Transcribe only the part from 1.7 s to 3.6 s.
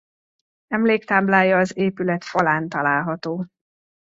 épület falán található.